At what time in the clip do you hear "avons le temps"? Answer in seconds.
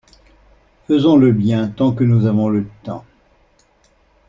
2.25-3.05